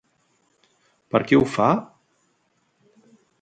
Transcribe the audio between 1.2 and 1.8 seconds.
qui ho fa?